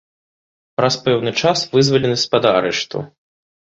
Праз 0.79 0.95
пэўны 1.07 1.31
час 1.43 1.63
вызвалены 1.75 2.17
з-пад 2.25 2.43
арышту. 2.57 2.97